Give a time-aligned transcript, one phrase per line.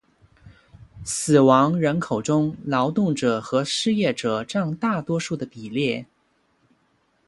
[1.05, 6.03] 死亡人口中劳动者和失业者占大多数的比例。